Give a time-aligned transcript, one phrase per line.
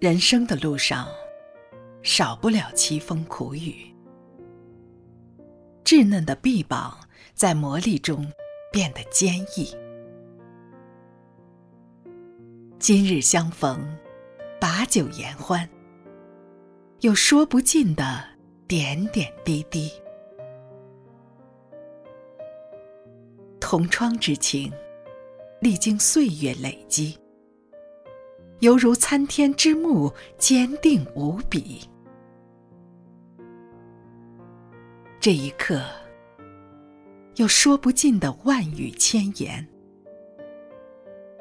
[0.00, 1.06] 人生的路上，
[2.02, 3.94] 少不了凄风苦雨。
[5.84, 6.98] 稚嫩的臂膀
[7.34, 8.26] 在磨砺中
[8.72, 9.76] 变得坚毅。
[12.78, 13.94] 今日相逢，
[14.58, 15.68] 把酒言欢，
[17.00, 18.24] 有说不尽的
[18.66, 19.92] 点点滴滴。
[23.60, 24.72] 同窗之情，
[25.60, 27.18] 历经岁月累积。
[28.60, 31.80] 犹如参天之木，坚定无比。
[35.18, 35.82] 这一刻，
[37.36, 39.66] 有说不尽的万语千言，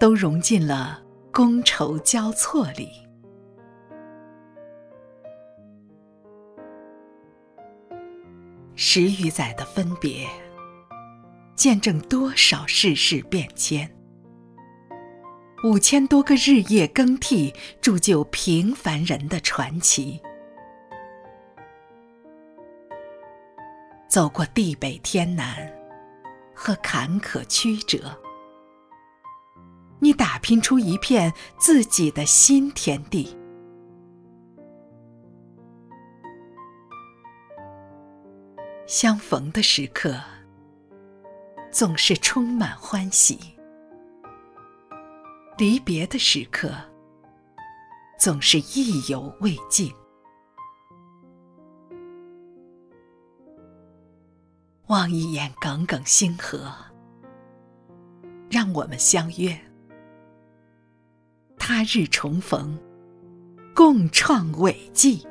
[0.00, 2.88] 都融进了觥筹交错里。
[8.74, 10.26] 十余载的分别，
[11.54, 13.88] 见证多少世事变迁。
[15.64, 20.20] 五千多个日夜更替，铸就平凡人的传奇。
[24.08, 25.72] 走过地北天南
[26.52, 28.12] 和坎坷曲折，
[30.00, 33.38] 你打拼出一片自己的新天地。
[38.84, 40.20] 相逢的时刻，
[41.70, 43.38] 总是充满欢喜。
[45.62, 46.74] 离别的时刻，
[48.18, 49.94] 总是意犹未尽。
[54.88, 56.68] 望一眼耿耿星河，
[58.50, 59.56] 让我们相约，
[61.56, 62.76] 他日重逢，
[63.72, 65.24] 共创伟绩。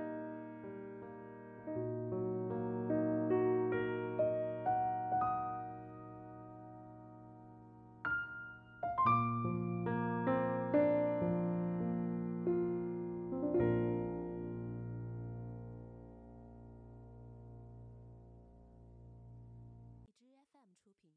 [20.83, 21.11] 出品。